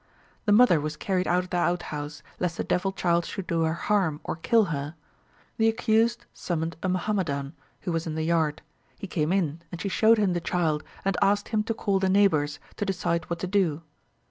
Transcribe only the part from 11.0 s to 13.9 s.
and asked him to call the neighbours, to decide what to do.